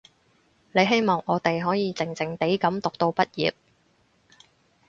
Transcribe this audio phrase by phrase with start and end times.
[0.71, 3.53] 你希望我哋可以靜靜地噉讀到畢業